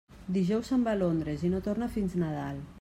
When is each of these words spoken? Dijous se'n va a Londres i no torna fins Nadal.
Dijous 0.37 0.71
se'n 0.73 0.85
va 0.87 0.95
a 0.97 0.99
Londres 1.03 1.45
i 1.49 1.53
no 1.53 1.63
torna 1.71 1.93
fins 1.99 2.21
Nadal. 2.27 2.63